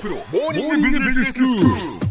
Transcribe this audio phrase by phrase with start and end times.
[0.00, 2.03] プロモーニングビジネススクール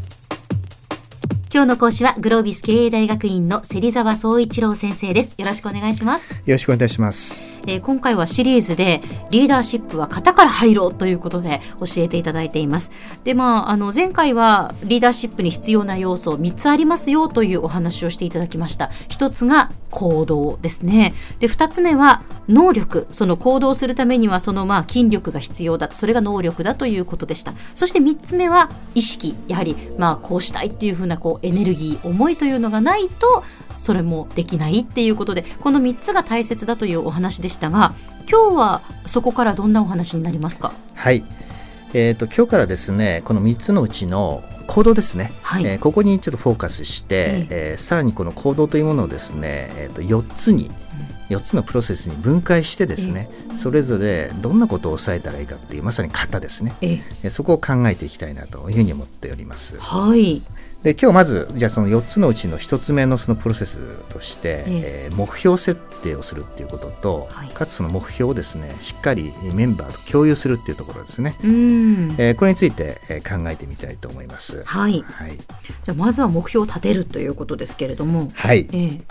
[1.54, 5.36] 今日の講師はグロービス経営大学院の芹沢総一郎先生です。
[5.38, 7.44] よろしくお願いします、よろしくお願いします。
[7.68, 12.90] えー今回はシリーズでリーダーシップは型から入ろうということで教えていただいています。
[13.24, 18.90] でまああの前回はリーダーシップに必要な要素3つありますよというお話をしていただきました。
[19.08, 21.14] 一つが行動ですね。
[21.40, 23.06] で2つ目は能力。
[23.12, 27.54] その行動するためにはそのまあ筋力が必要だそれが能力だということでした。
[27.76, 29.36] そして3つ目は意識。
[29.48, 33.44] やはりまあこうしたいっていうふうなこうエネルギー思いというのがないと
[33.78, 37.94] それもできないっていうことでこの3つが大切だというお話でしたが
[38.30, 40.74] 今日はそこからどんなお話になりますか？
[40.96, 41.24] はい。
[41.94, 45.32] えっ、と今日からですね、この三つのうちの行動ですね。
[45.44, 45.66] はい。
[45.66, 50.72] えーここにちょっとフォーカスして、えーさらにこの行動というものをですね、えっ、と四つに。
[51.30, 57.02] 4つのプロセスに分解してですね、それぞれどんなことを抑えたらいいかっていうまさに型ですね、え。
[57.24, 59.76] えーそこを考えていきたいなというふうに思っております。
[59.80, 60.42] はい
[60.84, 65.10] で今日まずじゃあその4つのうちの1つ目のそのプロセスとして、ええ。
[65.12, 67.48] ー目標設定をするっていうことと、はい。
[67.50, 72.16] かつその目標をですねしっかりメンバーと共有するっていうところですね、うん。
[72.18, 74.62] えーこれについて、えー考えてみたいと思います。
[74.66, 75.04] はい。
[75.08, 78.30] はい、じゃあまずは目標を立てるということですけれども。
[78.36, 78.68] はい。
[78.74, 79.02] ええ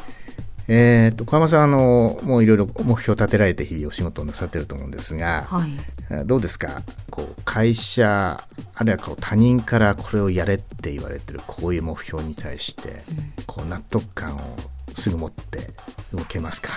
[0.68, 5.70] えー、と小浜さんあのもういろいろ目標を立てられて日々お仕事をなさってると思うんですが、はい。
[6.10, 6.82] えーどうですか？
[7.10, 13.02] こう会社あるいはこう他人からこれをやれって言われてるこういう目標に対して、
[13.46, 14.40] こう納得感を
[14.94, 15.70] すぐ持って
[16.12, 16.70] 動けますか？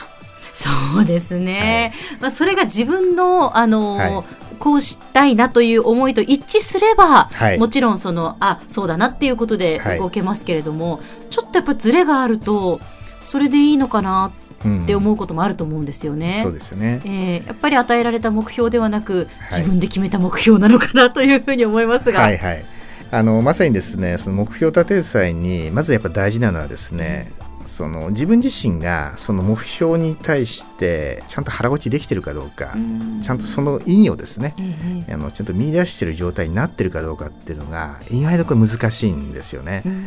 [0.54, 0.70] そ
[1.02, 4.26] うですね、まあ、それが自分の、あのーはい。
[4.58, 7.60] こうしたいなという思いと一致すれば、はい。
[7.60, 10.00] もちろんそのあそうだなっていうことではい。
[10.00, 12.80] 動けますけれども、ちょっとやっぱズレがあると
[13.26, 14.32] それでいいのかな
[14.64, 16.40] うんって思うこともあると思うんですよね。
[16.42, 17.02] そうですよね。
[17.06, 22.66] えーやっぱり与えられた目標ではなく、はい自分で決めた目標なのかなというふうに思いますが、はいはい。
[23.12, 27.32] あのまさにですね、その目標を立てる際にまずやっぱ大事なのはですね、
[27.66, 39.84] その自分自身がその目標に対してちゃんと腹落ちできてるかどうか、うんちゃんとその意義をですね、ええあのちゃんと見出してる状態になってるかどうかっていうのが意外とこれ難しいんですよね。
[39.86, 40.06] うん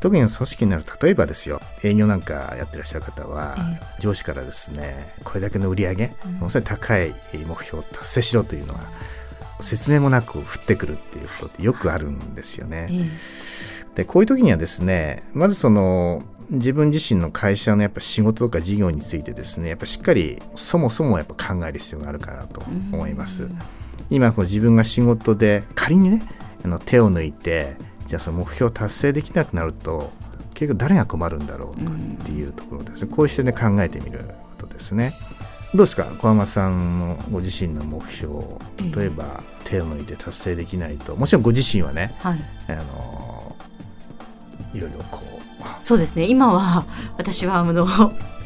[0.00, 6.32] 特に組織になる例えばですよ営業なんかやってらっしゃる方は、え上司からですねこれだけの売り上げ、うん。
[6.34, 8.80] ものすごい高い目標を達成しろというのは
[9.60, 12.88] 説明もなく降ってくるっていうことってよくあるんですよね。
[12.90, 13.46] ええ。
[13.96, 22.60] でこういう時にはですねまずその自分自身の会社のやっぱ仕事とか事業についてですねやっぱしっかりそもそもやっぱ考える必要があるかなと
[22.92, 23.48] 思います。
[24.10, 26.22] 今こう自分が仕事で仮にね
[26.64, 27.74] あの手を抜いて
[28.06, 30.12] じゃあその目標を達成できなくなると
[30.54, 34.20] 結局誰が困るんだろうとかっていうところですね、こういう視点で考えてみる
[34.58, 35.12] ことですね。
[35.74, 36.04] どうですか？
[36.18, 38.34] 小浜さんのご自身の目標
[38.96, 42.40] 例えば手を抜いて達成できないともちろんご自身はねはい。
[42.68, 43.56] あの
[44.72, 45.36] いろいろこう。
[45.82, 46.26] そうですね。
[46.26, 46.86] 今は
[47.18, 47.86] 私はあの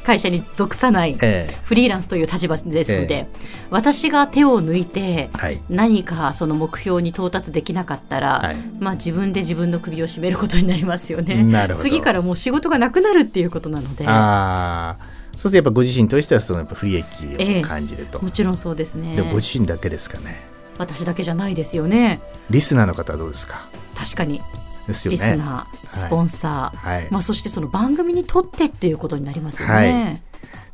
[0.04, 1.56] 会社に属さないええ。
[1.64, 3.26] フリーランスという立場ですので、え
[3.70, 5.60] 私が手を抜いてはい。
[5.68, 8.56] 何かその目標に到達できなかったら、はい。
[8.80, 11.42] まあ自分で自分の首を絞めることになりますよね。
[11.44, 11.84] なるほど。
[11.84, 15.04] 次からもう仕事がなくなるっていうことなので、ああ
[15.38, 17.06] そうするとやっぱご自身としてはそのやっぱ不利益
[17.38, 17.60] ええ。
[17.60, 19.16] を感じると、もちろんそうですね。
[19.16, 20.40] でもご自身だけですかね。
[20.78, 22.20] 私だけじゃないですよね。
[22.48, 23.68] リスナーの方はどうですか？
[23.96, 24.40] 確かに
[24.86, 25.18] ですよね。
[25.18, 27.08] リスナー、スポンサー、はい。
[27.10, 29.74] まあそしてその番組にとってっていうことになりますよね。
[29.74, 30.20] はい。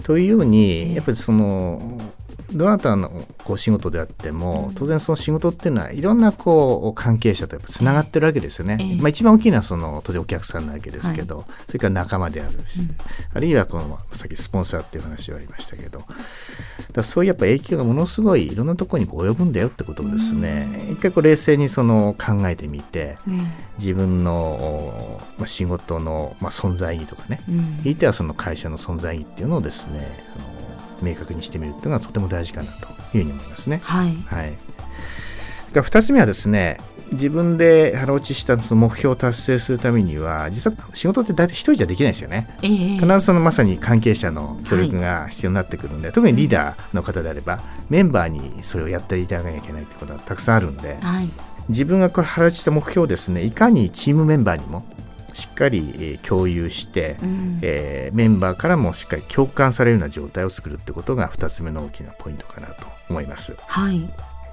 [0.02, 0.94] というように、ええ。
[0.94, 2.00] やっぱりその
[2.52, 3.10] どなたの
[3.44, 12.80] こう仕事であっても、当然その仕事っていうのはいろんなこう関係者とつながってるわけですよね、ええまあ、一番大きいのはその当然お客さんなわけですけど、それから仲間であるし、
[13.34, 16.04] あるいはこのさっきスポンサーっていう話がありましたけど
[16.92, 27.80] だそういうやっぱ影響がものすごいいろんなところに及ぶんだよってことをですね、一回こう冷静にその考えてみてね自分の、おまあ、仕事の、まあ、存在意義とかね、うん。
[27.82, 30.08] ひいてはその会社の存在意義っていうのをですね
[31.02, 33.80] 明確にしてみるっていうのがとても大事かなというふうに思いますね。
[33.82, 34.16] はい。
[34.26, 34.52] はい、
[35.72, 36.78] が2つ目はですね
[37.12, 42.48] 自分で腹落ちしたその目標を達成するためには実は仕事って大体一人じゃできないですよね。
[42.62, 42.68] ええ。
[42.96, 47.60] 必ずそのまさに関係者の協力が必要になってくるんで、特にリーダーの方であれば
[47.90, 51.30] メンバーにそれをやっていただかなきゃいけないってことがたくさんあるんではい。
[51.68, 54.84] 自分がこう腹落ちした目標をですねいかにチームメンバーにも
[55.36, 63.54] しっかりえー共有して、うんえーメンバーからもしっかり共感されるような状態を作るってことが2つ目の大きなポイントかなと思います。
[63.66, 64.08] はい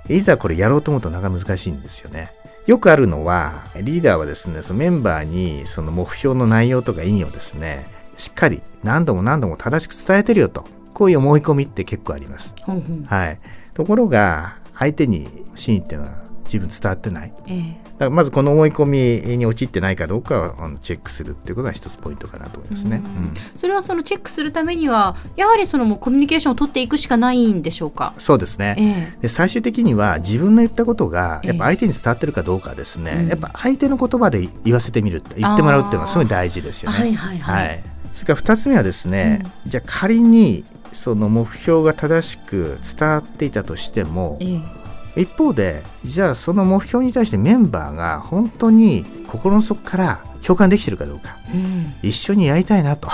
[0.09, 2.33] いざこれやろうと思うとなかなか難しいんですよね。
[2.67, 7.85] よくあるのはリーダーはですねそのメンバーにその目標の内容とか意義をですね
[8.17, 12.55] しっかり何度も何度も正しく伝えてるよとこういう思い込みって結構あります。
[12.63, 13.39] ほんほんはい、
[13.73, 23.01] ところが相手に真意っていうのは十分伝わってないえからまずこの思い込みに陥ってないかどうかをチェックするっていうことが一つポイントかなと思いますね。
[23.03, 23.33] うん。
[23.55, 28.13] それはそのチェックするためにはやはりそのもうコミュニケーションを取っていくしかないんでしょうか？
[28.17, 29.21] そうですね、ええ。
[29.21, 31.47] で最終的には自分の言ったことがええ。
[31.49, 33.27] やっぱ相手に伝わってるかどうかですね、うん。
[33.27, 36.97] やっぱ相手の言葉で言わせてみるって言ってもらうっていうのはすごい大事ですよね。
[36.97, 37.67] はいはいはい。
[37.67, 44.82] はい、それから2つ目はですね、じゃあ仮にその目標が正しく伝わっていたとしてもええ
[45.15, 53.09] 一方でじゃあその目標に対してメンバーが本当に心の底から共感できてるかどうかうん一緒にやりたいなと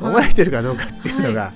[0.00, 1.52] 思えてるかどうかっていうのが、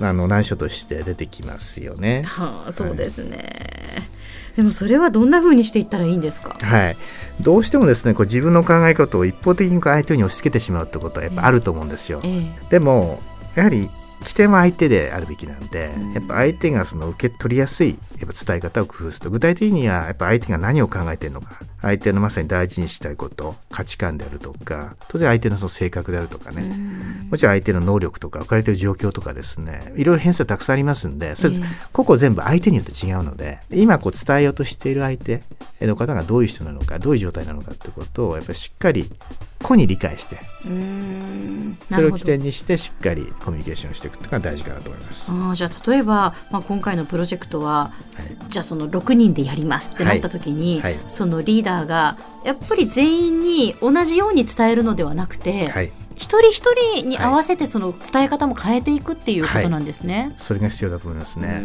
[0.00, 2.22] あの難所として出てきますよね。
[2.24, 4.08] はあそうですね。
[4.56, 6.56] でもそれはどんな風にしていったらいいんですか？
[6.60, 6.96] はい、
[7.40, 12.20] どうしてもですねこう自分の考え方を一方的に相手に押し付けてしまうってことはやっぱあると思うんですよ。
[12.24, 13.20] えでも
[13.54, 13.88] やはり
[14.24, 16.12] 起点は相手であるべきなんで、うん。
[16.12, 27.28] やっぱ相手がその受け取りやすいやっぱ伝え方を工夫すると具体的にはやっぱ相手が何を考えているのか相手のまさに大事にしたいこと価値観であるとか当然相手のその性格であるとかえね、うん。
[27.30, 31.60] もちろん相手の能力とか置かれている状況とかですねいろいろ変数たくさんありますんでそれええ
[31.92, 35.42] 個々全部相手によって違うので今こう伝えようとしている相手
[35.80, 39.10] の方がどういう人なのかどういう状態なのかってことをやっぱりしっかり
[39.62, 40.38] 個に理解して
[41.90, 42.10] それを。
[42.20, 45.32] 起点にしてしっかりコミュニケーションしていくっていうのが大事かなと思います。
[45.32, 48.50] ああじゃあ例えば、まあ、今回のプロジェクトははい。
[48.50, 50.94] じゃあその6人でやりますってなった時に、はい。
[50.94, 51.02] はい。
[51.08, 56.62] そのリーダーがやっぱり全員に同じように伝えるのではなくて、はい、一人一
[56.98, 60.34] 人に合わせてその伝え方も変えていくっていうことなんですね。
[60.38, 61.62] それが必要だと思いますね。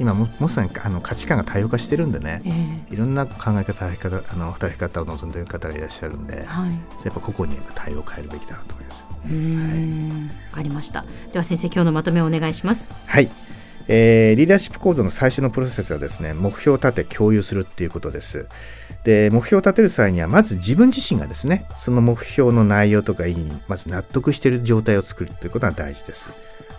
[0.00, 2.50] 今もまさにあの価値観が多様化してるんでねえ、
[2.90, 6.70] えいろんな考え方働き方あの働き方を望んでいる方がいらっしゃるんで、やはい。
[6.70, 9.04] っぱ個々に対応を変えるべきだなと思います。
[9.26, 11.04] うーん、わかりました。
[11.32, 12.88] では先生今日のまとめをお願いします。
[13.06, 13.28] はい、
[13.92, 18.46] えーリーダーシップ行動の最初のプロセスはですね目標を立て共有するっていうことです。
[19.02, 26.30] で目標を立てる際にはまず自分自身がですねその目標の内容とか意義にまず納得している状態を作るということが大事です。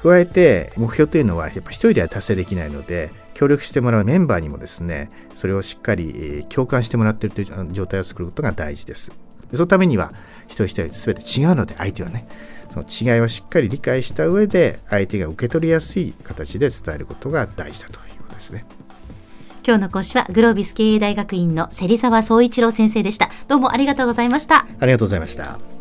[0.02, 9.12] 加えて目標というのはやっぱ一人では達成できないので協力してもらうメンバーにもですねそれをしっかり共感してもらっているという状態を作ることが大事です。
[9.52, 10.14] でそのためには
[10.48, 12.28] 一人一人全て違うので相手はね
[12.72, 18.66] その違いをしっかり理解した上で相手が受け取りやすい形で伝えることが大事だということですね。
[19.64, 23.30] 今日の講師はグロービス経営大学院の芹沢総一郎先生でした。
[23.48, 24.66] どうもありがとうございました。
[24.80, 25.81] ありがとうございました。